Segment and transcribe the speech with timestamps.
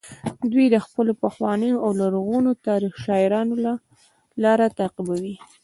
[0.51, 2.49] دوی د خپلو پخوانیو او لرغونو
[3.03, 3.55] شاعرانو
[4.43, 5.35] لاره تعقیبوي